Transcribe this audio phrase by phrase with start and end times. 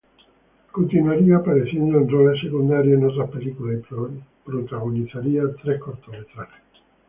[0.71, 6.63] Continuaría apareciendo en roles secundarios en otras películas, y protagonizaría tres cortometrajes.